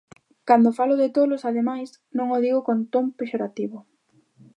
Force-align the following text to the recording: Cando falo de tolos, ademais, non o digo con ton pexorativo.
Cando 0.47 0.75
falo 0.77 0.95
de 1.01 1.09
tolos, 1.17 1.43
ademais, 1.49 1.89
non 2.17 2.27
o 2.35 2.37
digo 2.45 2.59
con 2.67 2.77
ton 2.93 3.05
pexorativo. 3.19 3.77